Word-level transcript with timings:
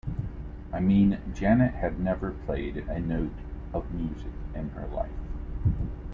I 0.73 0.79
mean 0.79 1.19
Janet 1.31 1.75
had 1.75 1.99
never 1.99 2.31
played 2.31 2.75
a 2.77 2.99
note 2.99 3.35
of 3.71 3.91
music 3.93 4.31
in 4.55 4.69
her 4.69 4.87
life. 4.87 5.11